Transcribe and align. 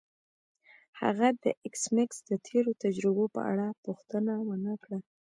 هغه 1.01 1.27
د 1.43 1.45
ایس 1.65 1.83
میکس 1.95 2.17
د 2.29 2.31
تیرو 2.45 2.71
تجربو 2.83 3.25
په 3.35 3.41
اړه 3.51 3.67
پوښتنه 3.85 4.33
ونه 4.47 4.73
کړه 4.83 4.99